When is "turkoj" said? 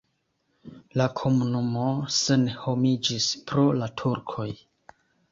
4.03-4.47